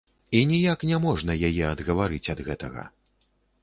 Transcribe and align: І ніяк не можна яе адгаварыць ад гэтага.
І 0.31 0.39
ніяк 0.51 0.85
не 0.93 0.97
можна 1.05 1.37
яе 1.51 1.63
адгаварыць 1.75 2.25
ад 2.37 2.47
гэтага. 2.53 2.93